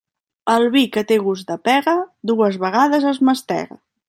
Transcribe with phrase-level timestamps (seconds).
[0.53, 1.95] El vi que té gust de pega
[2.33, 3.81] dues vegades es mastega.